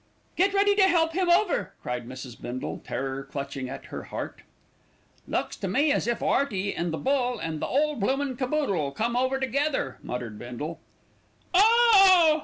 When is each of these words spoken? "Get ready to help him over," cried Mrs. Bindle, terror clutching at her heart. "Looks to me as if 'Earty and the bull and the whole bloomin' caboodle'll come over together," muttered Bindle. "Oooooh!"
"Get 0.35 0.55
ready 0.55 0.73
to 0.77 0.87
help 0.87 1.13
him 1.13 1.29
over," 1.29 1.73
cried 1.83 2.07
Mrs. 2.09 2.41
Bindle, 2.41 2.81
terror 2.83 3.21
clutching 3.23 3.69
at 3.69 3.85
her 3.93 4.05
heart. 4.05 4.41
"Looks 5.27 5.55
to 5.57 5.67
me 5.67 5.91
as 5.91 6.07
if 6.07 6.23
'Earty 6.23 6.73
and 6.75 6.91
the 6.91 6.97
bull 6.97 7.37
and 7.37 7.59
the 7.59 7.67
whole 7.67 7.95
bloomin' 7.95 8.35
caboodle'll 8.35 8.93
come 8.93 9.15
over 9.15 9.39
together," 9.39 9.99
muttered 10.01 10.39
Bindle. 10.39 10.79
"Oooooh!" 11.55 12.39